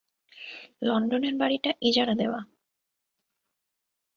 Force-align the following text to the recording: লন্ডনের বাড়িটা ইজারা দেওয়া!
লন্ডনের 0.81 1.35
বাড়িটা 1.37 1.71
ইজারা 1.81 2.13
দেওয়া! 2.15 2.39